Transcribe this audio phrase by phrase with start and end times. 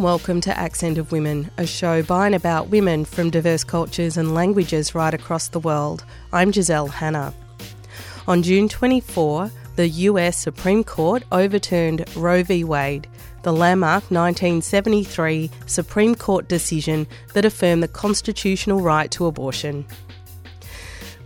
[0.00, 4.16] And welcome to Accent of Women, a show by and about women from diverse cultures
[4.16, 6.06] and languages right across the world.
[6.32, 7.34] I'm Giselle Hanna.
[8.26, 12.64] On June 24, the US Supreme Court overturned Roe v.
[12.64, 13.08] Wade,
[13.42, 19.84] the landmark 1973 Supreme Court decision that affirmed the constitutional right to abortion.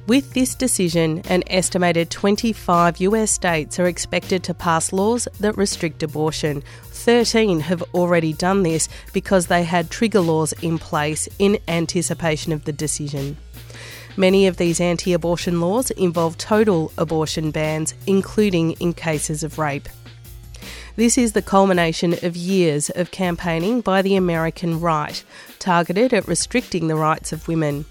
[0.07, 6.03] With this decision, an estimated 25 US states are expected to pass laws that restrict
[6.03, 6.63] abortion.
[7.05, 12.65] 13 have already done this because they had trigger laws in place in anticipation of
[12.65, 13.37] the decision.
[14.17, 19.87] Many of these anti abortion laws involve total abortion bans, including in cases of rape.
[20.97, 25.23] This is the culmination of years of campaigning by the American right,
[25.59, 27.85] targeted at restricting the rights of women.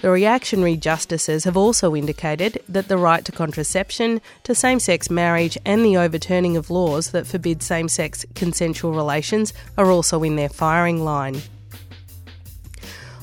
[0.00, 5.58] The reactionary justices have also indicated that the right to contraception, to same sex marriage,
[5.64, 10.48] and the overturning of laws that forbid same sex consensual relations are also in their
[10.48, 11.42] firing line.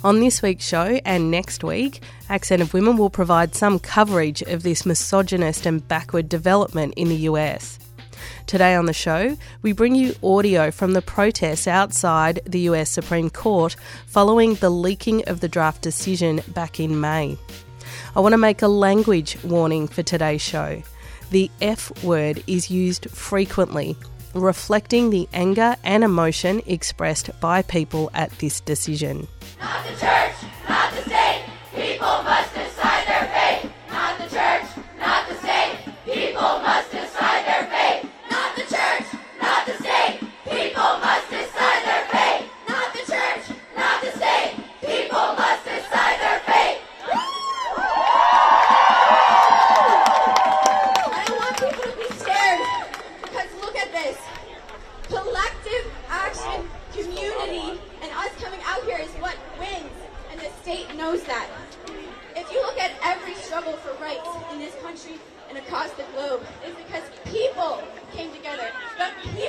[0.03, 4.63] On this week's show and next week, Accent of Women will provide some coverage of
[4.63, 7.79] this misogynist and backward development in the US.
[8.47, 13.31] Today on the show, we bring you audio from the protests outside the US Supreme
[13.31, 17.39] Court following the leaking of the draft decision back in May.
[18.15, 20.83] I want to make a language warning for today's show.
[21.31, 23.97] The F word is used frequently,
[24.35, 29.27] reflecting the anger and emotion expressed by people at this decision.
[29.59, 30.35] Not the church,
[30.69, 31.45] not the state.
[31.73, 32.74] People must decide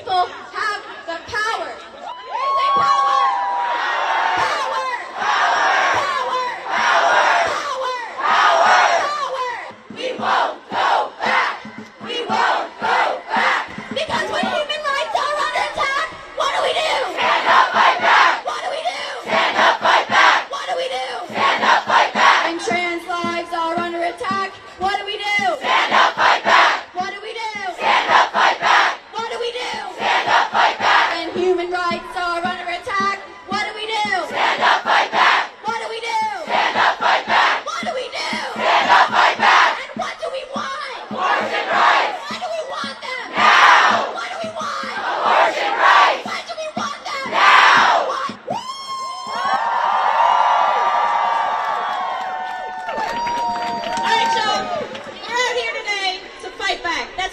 [0.07, 0.46] people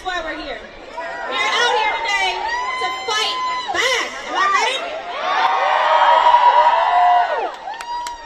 [0.04, 0.60] Why we're here.
[0.60, 3.36] We're out here today to fight
[3.72, 4.08] back.
[4.28, 4.84] Am I right?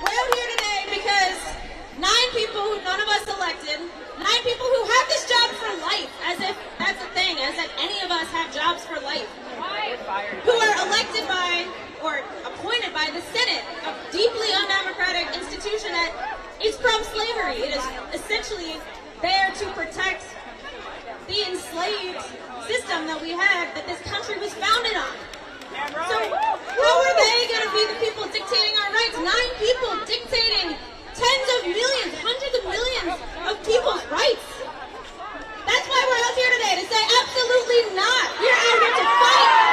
[0.02, 1.38] We're out here today because
[2.02, 3.78] nine people who none of us elected,
[4.18, 7.70] nine people who have this job for life, as if that's a thing, as if
[7.78, 9.30] any of us have jobs for life,
[10.42, 11.62] who are elected by
[12.02, 16.10] or appointed by the Senate, a deeply undemocratic institution that
[16.58, 17.62] is from slavery.
[17.62, 17.86] It is
[18.18, 18.82] essentially
[19.22, 20.26] there to protect
[21.28, 22.24] the enslaved
[22.64, 25.12] system that we had that this country was founded on.
[26.08, 29.16] So how are they going to be the people dictating our rights?
[29.20, 30.72] Nine people dictating
[31.12, 33.12] tens of millions, hundreds of millions
[33.44, 34.48] of people's rights.
[35.68, 38.26] That's why we're out here today to say absolutely not.
[38.40, 39.67] We're out here to fight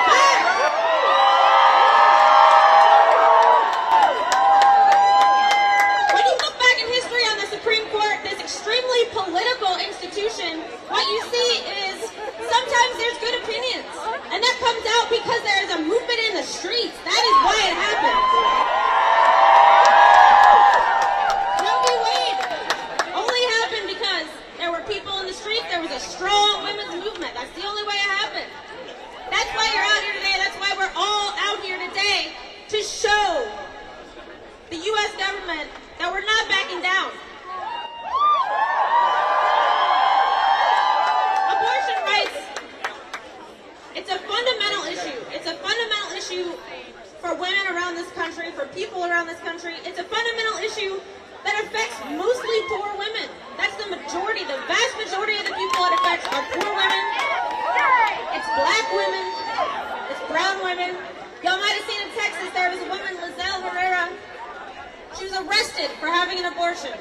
[65.36, 66.96] arrested for having an abortion.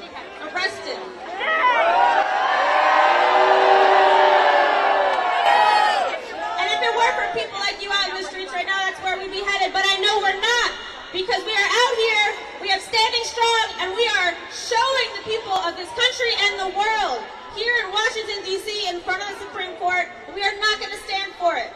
[0.51, 0.99] Arrested.
[6.59, 8.99] And if it weren't for people like you out in the streets right now, that's
[8.99, 9.71] where we'd be headed.
[9.71, 10.69] But I know we're not,
[11.15, 12.27] because we are out here,
[12.61, 16.71] we are standing strong, and we are showing the people of this country and the
[16.75, 17.23] world
[17.55, 20.99] here in Washington, D.C., in front of the Supreme Court, we are not going to
[21.07, 21.71] stand for it.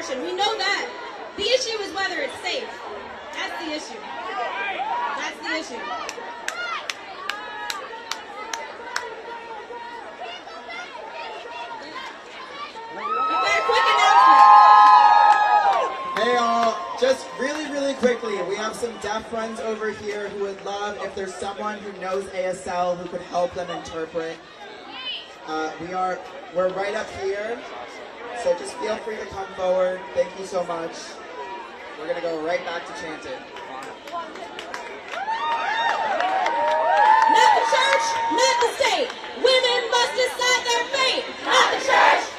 [0.00, 0.22] abortion.
[0.22, 0.88] We know that.
[1.36, 2.68] The issue is whether it's safe.
[3.34, 4.00] That's the issue.
[5.16, 5.80] That's the issue.
[16.16, 20.62] Hey all, just really, really quickly, we have some deaf friends over here who would
[20.64, 24.36] love if there's someone who knows ASL who could help them interpret.
[25.46, 26.18] Uh, we are,
[26.54, 27.58] we're right up here.
[28.42, 30.00] So just feel free to come forward.
[30.14, 30.92] Thank you so much.
[31.98, 33.38] We're going to go right back to chanting.
[37.30, 39.08] Not the church, not the state.
[39.36, 41.24] Women must decide their fate.
[41.44, 42.29] Not the church.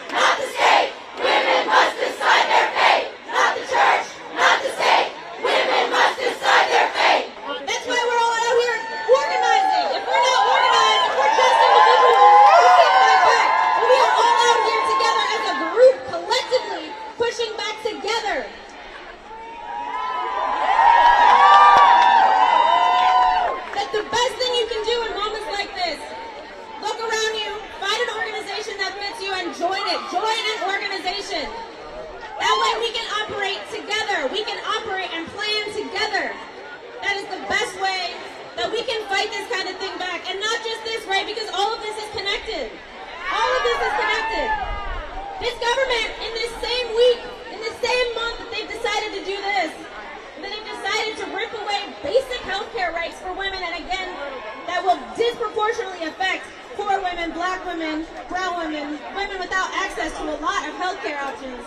[60.02, 61.62] Access to a lot of health care options.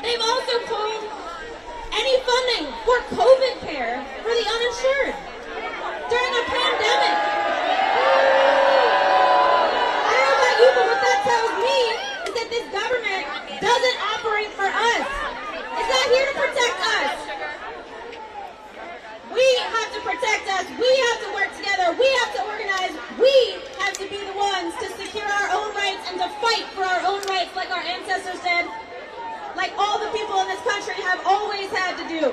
[0.00, 1.04] They've also pulled
[1.92, 5.12] any funding for COVID care for the uninsured
[6.08, 7.16] during a pandemic.
[10.08, 11.78] I don't know about you, but what that tells me
[12.24, 13.28] is that this government
[13.60, 15.04] doesn't operate for us.
[15.52, 17.12] It's not here to protect us.
[19.36, 20.64] We have to protect us.
[20.80, 21.92] We have to work together.
[21.92, 22.96] We have to organize.
[23.20, 25.01] We have to be the ones to
[25.82, 28.66] rights and to fight for our own rights like our ancestors did,
[29.56, 32.30] like all the people in this country have always had to do.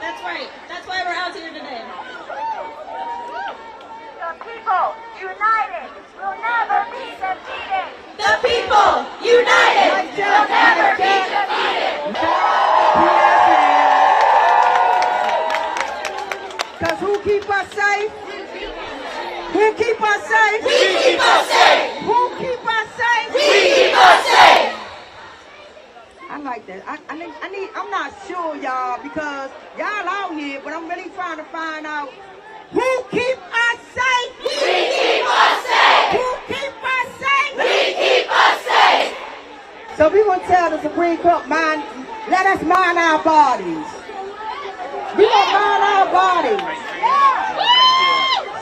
[0.00, 0.48] That's right.
[0.68, 1.84] That's why we're out here today.
[4.16, 7.92] The people united will never be defeated.
[8.16, 12.16] The people united will never be defeated.
[16.80, 18.27] Cause who keep us safe?
[19.52, 20.64] Who keep us safe?
[20.64, 22.02] We keep us safe.
[22.02, 23.34] Who keep us safe?
[23.34, 23.40] We
[23.74, 24.74] keep us safe.
[26.30, 26.82] I like that.
[26.86, 30.88] I, I need, I need, I'm not sure, y'all, because y'all out here, but I'm
[30.88, 32.10] really trying to find out
[32.70, 34.32] who keep us safe?
[34.44, 36.12] We keep us safe.
[36.12, 37.56] Who keep us safe?
[37.56, 39.16] We keep us safe.
[39.96, 41.82] So we gonna tell the Supreme Court, mind,
[42.28, 43.88] let us mind our bodies.
[45.16, 46.88] We gonna mind our bodies.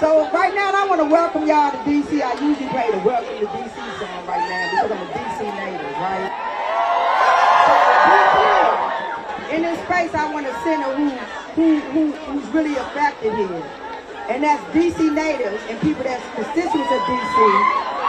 [0.01, 2.21] So right now, I want to welcome y'all to DC.
[2.21, 5.97] I usually play the Welcome to DC song right now because I'm a DC native,
[6.05, 6.29] right?
[7.65, 11.09] So, in this space, I want to center who,
[11.57, 13.65] who, who, who's really affected here.
[14.29, 17.41] And that's DC natives and people that's constituents of DC.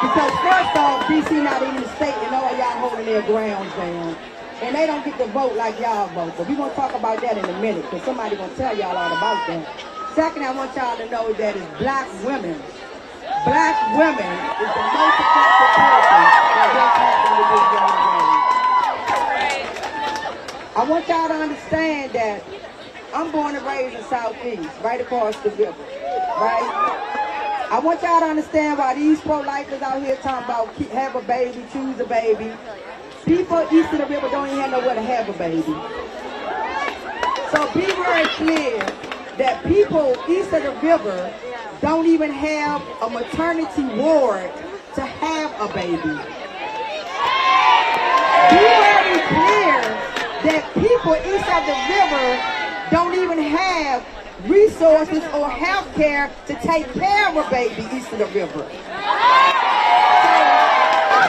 [0.03, 4.11] Because first off, DC not even a state and all y'all holding their grounds down.
[4.59, 6.33] And they don't get to vote like y'all vote.
[6.35, 8.75] But we're going to talk about that in a minute because somebody going to tell
[8.75, 9.96] y'all all about that.
[10.17, 12.57] Second, I want y'all to know that it's black women.
[13.45, 16.25] Black women is the most affected person
[16.57, 18.41] that what's happening with this young lady.
[20.73, 22.41] I want y'all to understand that
[23.13, 26.65] I'm born and raised in Southeast, right across the river, right?
[27.69, 31.63] I want y'all to understand why these pro-lifers out here talking about have a baby,
[31.71, 32.51] choose a baby.
[33.23, 35.61] People east of the river don't even have nowhere to have a baby.
[37.53, 39.06] So be very clear
[39.37, 41.33] that people east of the river
[41.81, 44.49] don't even have a maternity ward
[44.95, 46.17] to have a baby.
[48.49, 49.77] Be very clear
[50.41, 52.27] that people east of the river
[52.89, 54.05] don't even have
[54.49, 58.65] resources or health care to take care of a baby east of the river.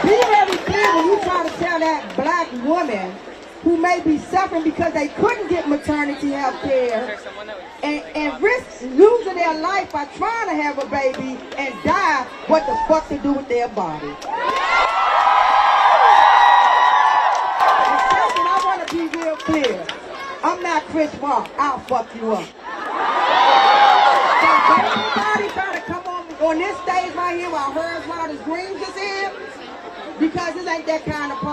[0.03, 3.15] Be very clear when you try to tell that black woman
[3.63, 7.19] who may be suffering because they couldn't get maternity health care
[7.83, 12.65] and, and risk losing their life by trying to have a baby and die, what
[12.67, 14.15] the fuck to do with their body.
[18.41, 19.87] I want to be real clear.
[20.43, 21.51] I'm not Chris Rock.
[21.59, 22.49] I'll fuck you up.
[25.53, 29.33] Try to come on on this stage right here while Harriet's Wildest Dreams is here
[30.21, 31.48] because this ain't that kind of.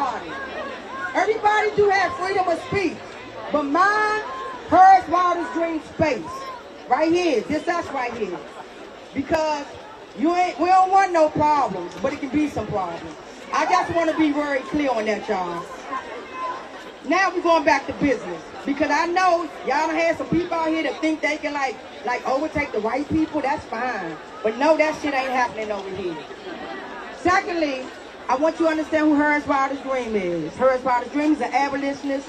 [1.16, 2.98] Everybody do have freedom of speech,
[3.54, 4.22] but mine,
[4.68, 6.30] hers, wildest dream space,
[6.90, 8.38] right here, just us right here,
[9.14, 9.66] because
[10.20, 13.16] you ain't, we don't want no problems, but it can be some problems.
[13.54, 15.66] I just want to be very clear on that, y'all.
[17.06, 20.84] Now we're going back to business because I know y'all had some people out here
[20.84, 23.42] that think they can like like overtake the white people.
[23.42, 26.18] That's fine, but no, that shit ain't happening over here.
[27.18, 27.86] Secondly,
[28.28, 30.54] I want you to understand who Harriet's Wildest Dream is.
[30.56, 32.28] Harriet's Wildest Dream is an abolitionist,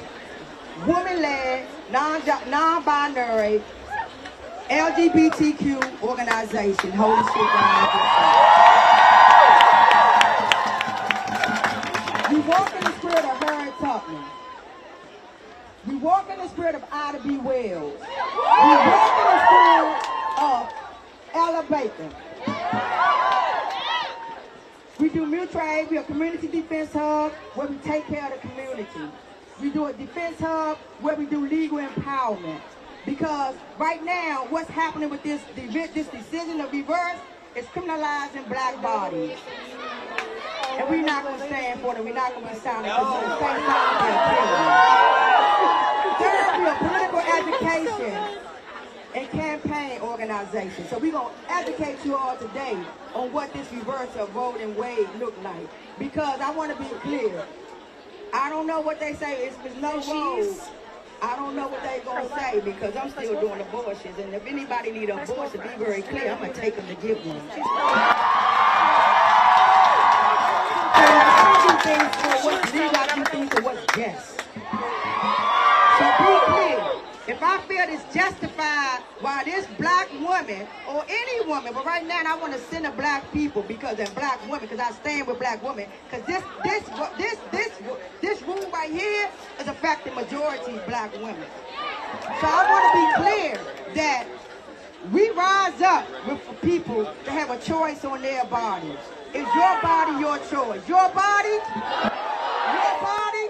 [0.87, 3.63] woman-led, non- non-binary,
[4.69, 6.93] LGBTQ organization.
[6.93, 7.93] Holy shit, God.
[12.31, 14.25] We walk in the spirit of Harriet Tubman.
[15.87, 17.39] We walk in the spirit of Ida B.
[17.39, 18.01] Wells.
[18.01, 19.97] We walk in the spirit
[20.39, 20.73] of
[21.33, 22.11] Ella Baker.
[24.99, 25.91] We do mutual aid.
[25.91, 28.89] We're community defense hub where we take care of the community.
[29.61, 32.61] We do a defense hub where we do legal empowerment.
[33.05, 37.19] Because right now, what's happening with this, this decision of reverse
[37.55, 39.37] is criminalizing black bodies.
[40.79, 42.03] And we're not going to stand for it.
[42.03, 42.93] We're not going to be silent.
[46.19, 48.46] Third, we're political education
[49.17, 50.91] and campaign organizations.
[50.91, 52.77] So we're going to educate you all today
[53.15, 55.67] on what this reverse of voting Wade look like.
[55.99, 57.43] Because I want to be clear.
[58.35, 59.47] I don't know what they say.
[59.47, 60.55] It's, it's no road.
[61.23, 64.19] I don't know what they gonna say because I'm still doing abortions.
[64.19, 66.33] And if anybody need an abortion, be very clear.
[66.33, 67.41] I'm gonna take them to get one.
[71.87, 73.25] Things for what's legal.
[73.25, 74.46] Things for what's.
[77.29, 82.23] If I feel it's justified why this black woman or any woman, but right now
[82.25, 85.39] I want to send a black people because they're black women, because I stand with
[85.41, 86.85] black women, because this this
[87.19, 87.83] this this
[88.21, 89.29] this room right here
[89.59, 91.49] is affecting majority black women.
[92.41, 93.59] So I want to be clear
[93.95, 94.29] that
[95.13, 98.99] we rise up with people to have a choice on their bodies.
[99.35, 100.89] Is your body your choice?
[100.89, 101.59] Your body?
[102.71, 103.47] Your body?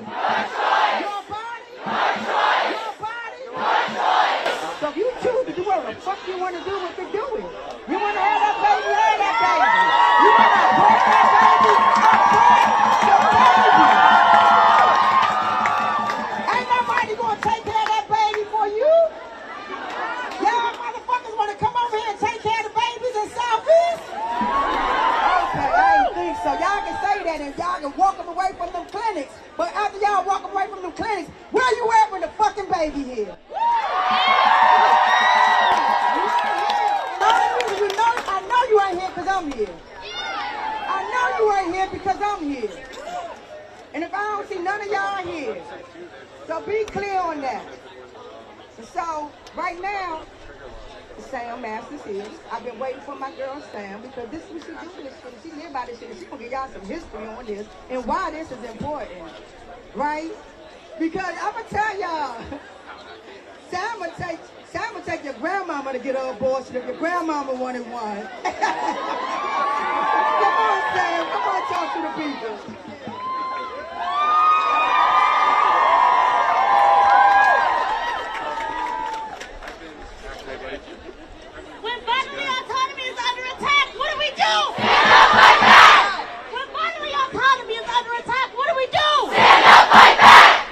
[1.02, 1.72] Your body?
[2.72, 3.42] Your body?
[4.80, 7.24] So if you choose to do what the fuck you want to do, you do
[7.38, 7.46] it.
[7.86, 9.86] You want to have that baby, have that baby.
[10.18, 11.74] You want to abort that baby,
[12.10, 13.86] abort your baby.
[16.42, 18.90] Ain't nobody gonna take care of that baby for you.
[20.42, 24.02] Y'all motherfuckers want to come over here and take care of the babies in Southeast?
[24.10, 26.50] Okay, I ain't think so.
[26.50, 29.38] Y'all can say that and y'all can walk them away from them clinics.
[29.54, 33.06] But after y'all walk away from them clinics, where you at with the fucking baby
[33.06, 33.38] here?
[37.78, 39.74] You know, I know you ain't here because I'm here.
[40.88, 42.70] I know you ain't here because I'm here.
[43.94, 45.62] And if I don't see none of y'all here,
[46.46, 47.66] so be clear on that.
[48.92, 50.22] So right now,
[51.30, 52.26] Sam Masters here.
[52.52, 55.34] I've been waiting for my girl Sam because this is what she doing this shit.
[55.42, 56.30] She live by this shit.
[56.30, 59.22] gonna give y'all some history on this and why this is important,
[59.94, 60.30] right?
[60.98, 62.44] Because I'm gonna tell y'all,
[63.70, 64.38] Sam will take
[64.72, 68.16] Sam will take your grandmama to get an abortion if your grandmama wanted one.
[68.42, 68.54] Come
[70.58, 71.26] on, Sam.
[71.30, 72.56] Come on, talk to the people.
[81.82, 84.56] When bodily autonomy is under attack, what do we do?
[86.52, 89.30] When bodily autonomy is under attack, what do we do?
[89.30, 90.66] Stand up, fight back!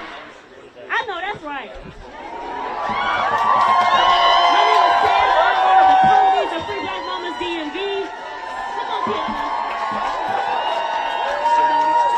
[0.89, 1.71] I know that's right.
[4.55, 5.27] My name is Sam.
[5.39, 7.77] I'm one of the co-leads of Free Black Mamas DMV.
[8.75, 9.41] Come on, Piano.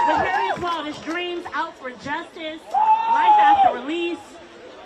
[0.07, 4.19] The Harriet's Wildest Dreams Out for Justice, Life After Release,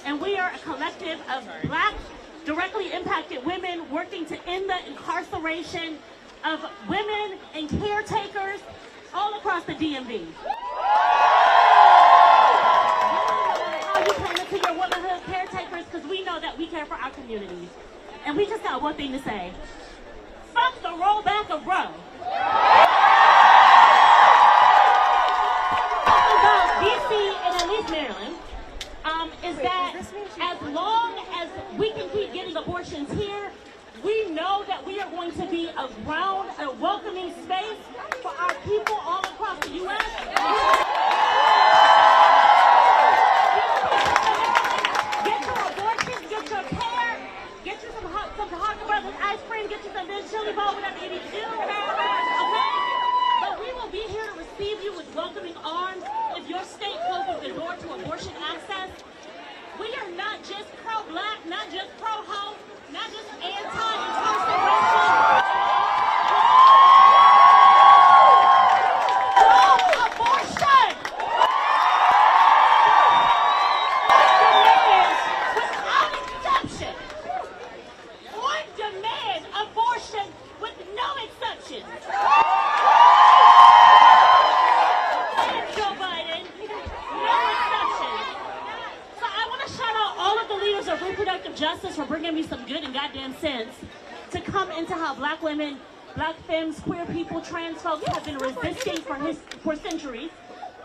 [0.05, 1.95] and we are a collective of black
[2.45, 5.97] directly impacted women working to end the incarceration
[6.43, 8.59] of women and caretakers
[9.13, 10.25] all across the DMV.
[13.85, 17.11] How you came into your womanhood caretakers because we know that we care for our
[17.11, 17.69] communities.
[18.25, 19.51] And we just got one thing to say.
[20.53, 21.91] Fuck the rollback of Roe.
[26.39, 27.11] about DC
[27.45, 28.35] and at least Maryland
[29.05, 29.95] um, is that
[30.41, 31.49] as long as
[31.93, 33.51] we can keep getting abortions here,
[34.03, 37.79] we know that we are going to be a ground, a welcoming space
[38.21, 40.03] for our people all across the U.S.
[45.25, 47.17] Get your abortions, get your care,
[47.65, 50.73] get you some hot, some Harker Brothers ice cream, get you some Ben's chili bowl,
[50.75, 51.43] whatever you need to do.
[51.43, 51.81] Okay?
[53.41, 56.03] But we will be here to receive you with welcoming arms
[56.37, 58.89] if your state closes the door to abortion access.
[59.81, 62.55] We are not just pro-black, not just pro-ho,
[62.93, 63.81] not just anti-incarceration.
[69.41, 70.93] Pro-abortion!
[74.37, 75.21] Demands,
[75.57, 76.93] without exception,
[78.37, 80.27] on demand abortion
[80.61, 81.89] with no exceptions.
[85.41, 86.45] And Joe Biden,
[87.17, 88.25] no exceptions.
[89.19, 91.55] So I want to shout out all of the leaders of reproductive
[92.31, 93.73] bringing me some good and goddamn sense
[94.31, 95.77] to come into how black women,
[96.15, 100.29] black femmes, queer people, trans folks have been resisting for his, for centuries.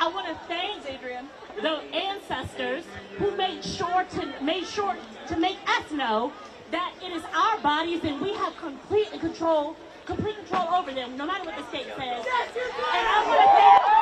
[0.01, 1.29] I want to thank Adrian,
[1.63, 2.85] the ancestors
[3.19, 4.97] who made sure to made sure
[5.29, 6.33] to make us know
[6.73, 11.27] that it is our bodies and we have complete control, complete control over them, no
[11.27, 12.27] matter what the state says.
[12.27, 13.96] And I want to thank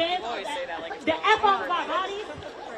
[0.00, 2.24] know, get the F of our bodies,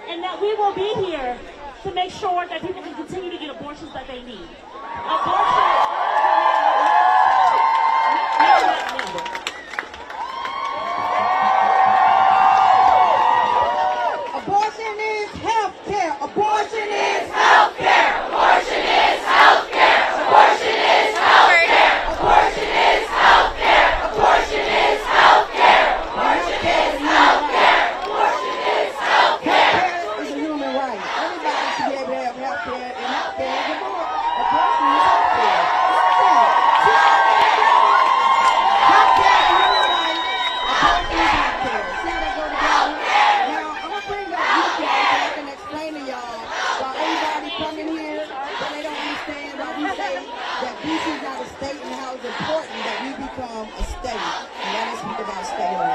[0.08, 1.38] and that we will be here
[1.82, 4.48] to make sure that people can continue to get abortions that they need.
[5.06, 5.92] Abortion.
[49.72, 50.14] why we say
[50.62, 54.26] that DC is not a state and how it's important that we become a state.
[54.62, 55.92] And let us speak about statehood.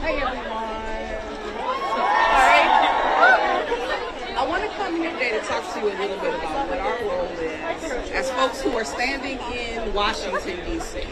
[0.00, 0.46] Hey everyone.
[2.20, 2.70] Alright.
[4.36, 6.78] I want to come here today to talk to you a little bit about what
[6.78, 11.04] our role is as folks who are standing in Washington, D.C.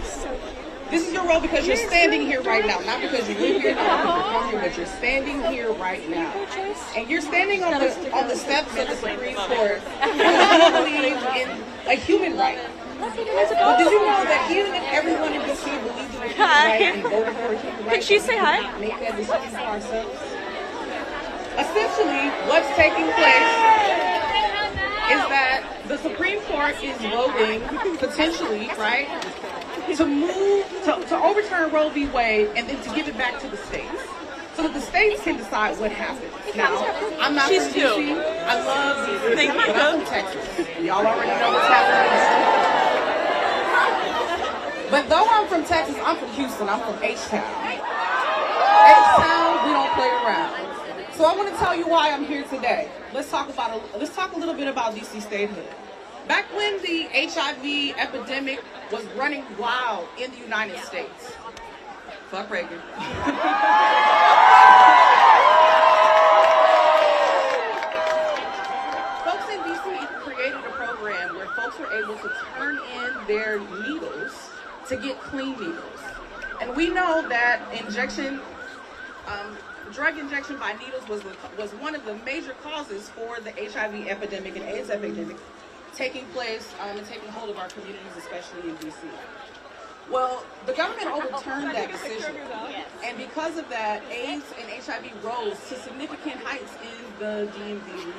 [0.91, 3.75] This is your role because you're standing here right now, not because you live here,
[3.75, 6.33] not because you're from here, but you're standing here right now.
[6.97, 11.49] And you're standing on the on the steps of the Supreme Court you believe in
[11.85, 12.57] a human right.
[12.99, 13.27] But did
[13.93, 17.37] you know that even if everyone in DC believes in a human right and voted
[17.37, 18.73] for a human right, Could she say hi?
[18.81, 20.17] make that decision for ourselves?
[21.61, 23.98] Essentially, what's taking place
[25.11, 27.61] is that the Supreme Court is voting
[27.99, 29.09] potentially, right,
[29.97, 32.07] to move to, to overturn Roe v.
[32.09, 33.89] Wade and then to give it back to the states.
[34.55, 36.33] So that the states can decide what happens.
[36.57, 36.75] Now,
[37.21, 37.81] I'm not She's from.
[37.81, 38.11] DC.
[38.45, 39.75] I love DC, Thank but you.
[39.75, 40.45] I'm from Texas.
[40.83, 42.59] Y'all already know what's happening.
[44.91, 46.69] But though I'm from Texas, I'm from Houston.
[46.69, 47.45] I'm from H-Town.
[48.89, 50.68] H-Town, we don't play around.
[51.19, 52.89] So I want to tell you why I'm here today.
[53.13, 55.67] Let's talk about a, let's talk a little bit about DC statehood.
[56.29, 61.33] Back when the HIV epidemic was running wild in the United States,
[62.31, 62.79] fuck Reagan.
[69.25, 74.51] Folks in DC created a program where folks were able to turn in their needles
[74.87, 76.01] to get clean needles.
[76.61, 78.39] And we know that injection,
[79.27, 83.51] um, drug injection by needles was, the, was one of the major causes for the
[83.51, 85.37] HIV epidemic and AIDS epidemic
[85.95, 88.95] taking place um, and taking hold of our communities, especially in DC.
[90.11, 92.37] Well, the government overturned that decision.
[93.05, 98.15] And because of that, AIDS and HIV rose to significant heights in the DMV region.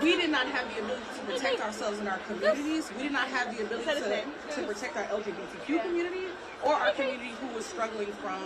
[0.00, 2.90] We did not have the ability to protect ourselves in our communities.
[2.96, 6.26] We did not have the ability to, to protect our LGBTQ community
[6.64, 8.42] or our community who was struggling from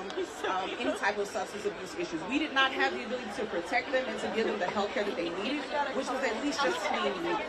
[0.48, 2.20] um, any type of substance abuse issues.
[2.28, 4.92] We did not have the ability to protect them and to give them the health
[4.92, 5.62] care that they needed,
[5.94, 7.40] which was at least just clean needles.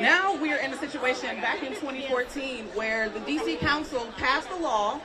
[0.00, 4.56] Now we are in a situation back in 2014 where the DC Council passed a
[4.56, 5.00] law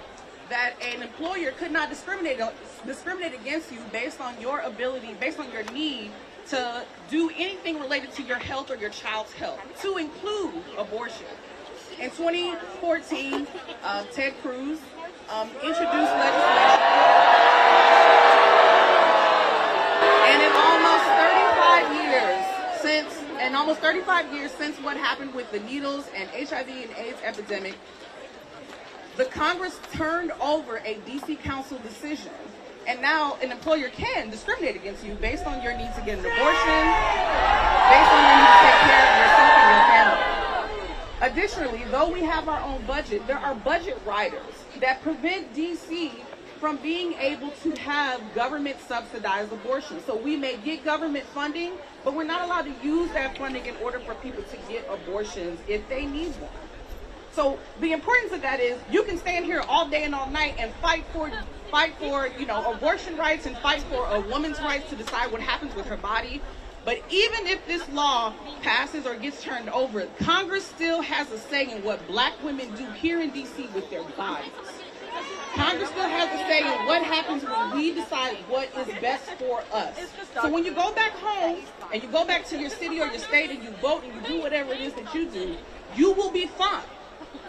[0.50, 2.40] that an employer could not discriminate
[2.86, 6.12] discriminate against you based on your ability, based on your need
[6.50, 11.28] to do anything related to your health or your child's health, to include abortion.
[12.00, 13.48] In 2014,
[13.84, 14.80] uh, Ted Cruz
[15.30, 16.82] um, introduced legislation.
[20.28, 22.46] And in almost 35 years
[22.82, 27.20] since, in almost 35 years since what happened with the needles and HIV and AIDS
[27.24, 27.76] epidemic,
[29.18, 32.32] the Congress turned over a DC Council decision,
[32.88, 36.26] and now an employer can discriminate against you based on your need to get an
[36.26, 36.82] abortion,
[37.90, 40.32] based on your need to take care of yourself and your family.
[41.22, 44.42] Additionally, though we have our own budget, there are budget riders
[44.80, 46.12] that prevent DC
[46.60, 50.00] from being able to have government subsidized abortion.
[50.06, 53.76] So we may get government funding, but we're not allowed to use that funding in
[53.78, 56.52] order for people to get abortions if they need one.
[57.32, 60.56] So the importance of that is you can stand here all day and all night
[60.60, 61.32] and fight for
[61.72, 65.42] fight for, you know, abortion rights and fight for a woman's rights to decide what
[65.42, 66.42] happens with her body.
[66.84, 71.72] But even if this law passes or gets turned over, Congress still has a say
[71.72, 74.52] in what black women do here in DC with their bodies.
[75.54, 79.64] Congress still has a say in what happens when we decide what is best for
[79.72, 79.96] us.
[80.42, 81.60] So when you go back home
[81.94, 84.22] and you go back to your city or your state and you vote and you
[84.28, 85.56] do whatever it is that you do,
[85.96, 86.84] you will be fine.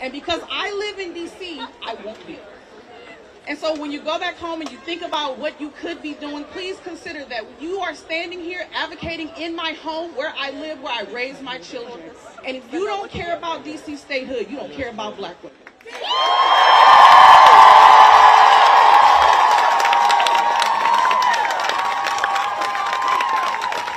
[0.01, 2.39] And because I live in DC, I won't be.
[3.49, 6.15] And so when you go back home and you think about what you could be
[6.15, 10.81] doing, please consider that you are standing here advocating in my home where I live,
[10.81, 12.01] where I raise my children.
[12.47, 15.57] And if you don't care about DC statehood, you don't care about black women.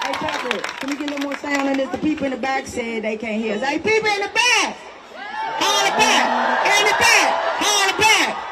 [0.02, 1.90] Hey, Tucker, can we get little more sound on this?
[1.90, 3.62] The people in the back said they can't hear us.
[3.62, 4.76] Hey, people in the back!
[5.14, 6.80] Holler back!
[6.80, 7.30] In the back!
[7.62, 8.45] Holler back!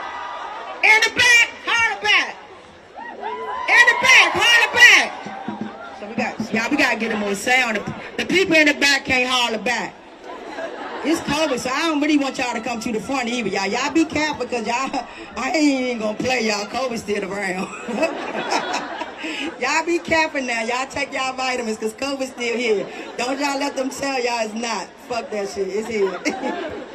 [0.84, 1.50] In the back!
[1.66, 2.36] Holler back!
[3.72, 4.32] In the back!
[4.36, 5.98] Holler back!
[5.98, 7.80] So we got, y'all, we gotta get a more sound.
[8.18, 9.96] The, people in the back can't holler back.
[11.06, 13.68] It's COVID, so I don't really want y'all to come to the front either, y'all.
[13.68, 16.66] Y'all be careful, because y'all, I ain't even gonna play y'all.
[16.66, 17.70] COVID's still around.
[19.62, 20.64] y'all be careful now.
[20.64, 22.86] Y'all take y'all vitamins, because COVID's still here.
[23.18, 24.88] Don't y'all let them tell y'all it's not.
[25.08, 25.70] Fuck that shit.
[25.70, 26.84] It's here.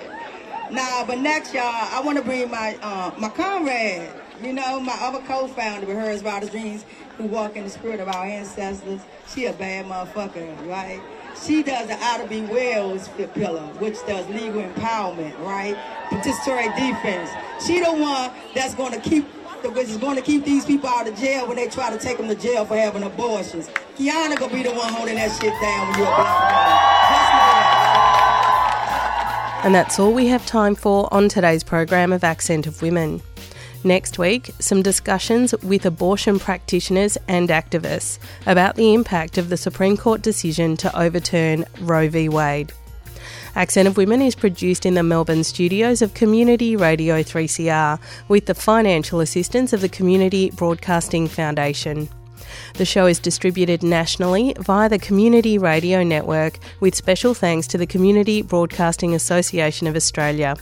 [0.70, 4.08] nah, but next, y'all, I want to bring my uh, my comrade,
[4.42, 6.84] You know, my other co-founder with Harriet's Wildest Dreams,
[7.16, 9.00] who walk in the spirit of our ancestors,
[9.32, 11.00] she a bad motherfucker, right?
[11.44, 12.42] She does the Ida B.
[12.42, 15.76] Wells pillar, which does legal empowerment, right?
[16.10, 17.30] Participatory defense.
[17.64, 19.26] She the one that's going to keep
[19.64, 22.16] which is going to keep these people out of jail when they try to take
[22.16, 23.68] them to jail for having abortions.
[23.96, 27.67] Kiana gonna be the one holding that shit down when you're a black woman.
[29.64, 33.20] And that's all we have time for on today's program of Accent of Women.
[33.82, 39.96] Next week, some discussions with abortion practitioners and activists about the impact of the Supreme
[39.96, 42.28] Court decision to overturn Roe v.
[42.28, 42.72] Wade.
[43.56, 48.54] Accent of Women is produced in the Melbourne studios of Community Radio 3CR with the
[48.54, 52.08] financial assistance of the Community Broadcasting Foundation.
[52.74, 57.86] The show is distributed nationally via the Community Radio Network with special thanks to the
[57.86, 60.56] Community Broadcasting Association of Australia.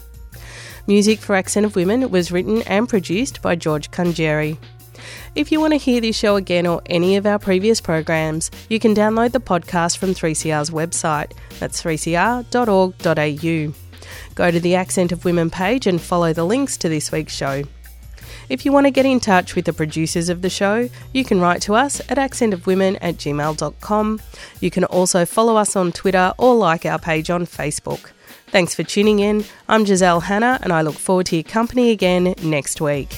[0.86, 4.56] Music for Accent of Women was written and produced by George Kunjeri.
[5.34, 8.78] If you want to hear this show again or any of our previous programs, you
[8.78, 11.32] can download the podcast from 3CR's website.
[11.58, 13.74] That's 3cr.org.au.
[14.34, 17.64] Go to the Accent of Women page and follow the links to this week's show.
[18.48, 21.40] If you want to get in touch with the producers of the show, you can
[21.40, 24.20] write to us at accentofwomen at gmail.com.
[24.60, 28.10] You can also follow us on Twitter or like our page on Facebook.
[28.48, 29.44] Thanks for tuning in.
[29.68, 33.08] I'm Giselle Hanna, and I look forward to your company again next week.